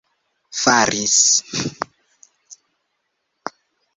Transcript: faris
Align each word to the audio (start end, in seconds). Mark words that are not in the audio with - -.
faris 0.61 1.23